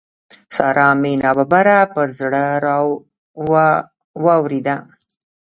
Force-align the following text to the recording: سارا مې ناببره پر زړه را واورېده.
سارا 0.55 0.87
مې 1.01 1.13
ناببره 1.21 1.79
پر 1.93 2.07
زړه 2.19 2.43
را 2.65 2.77
واورېده. 4.23 4.75